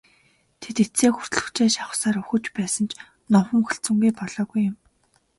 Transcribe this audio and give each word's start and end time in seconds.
Тэд 0.61 0.75
эцсээ 0.83 1.09
хүртэл 1.13 1.41
хүчээ 1.43 1.69
шавхсаар 1.75 2.17
үхэж 2.23 2.43
байсан 2.57 2.85
ч 2.89 2.91
номхон 3.31 3.61
хүлцэнгүй 3.65 4.11
болоогүй 4.17 4.61
юм. 4.69 4.75